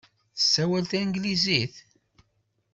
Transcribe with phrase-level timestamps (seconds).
[0.37, 1.75] Tessawal tanglizit?